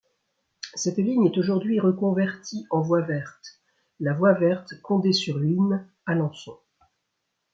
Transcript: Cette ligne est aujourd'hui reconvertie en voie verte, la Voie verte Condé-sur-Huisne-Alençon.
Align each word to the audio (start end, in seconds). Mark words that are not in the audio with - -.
Cette 0.73 0.97
ligne 0.97 1.27
est 1.27 1.37
aujourd'hui 1.37 1.79
reconvertie 1.79 2.65
en 2.71 2.81
voie 2.81 3.01
verte, 3.01 3.61
la 3.99 4.13
Voie 4.15 4.33
verte 4.33 4.73
Condé-sur-Huisne-Alençon. 4.81 6.57